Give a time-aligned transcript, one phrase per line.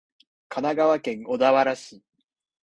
[0.49, 2.01] 神奈川県小田原市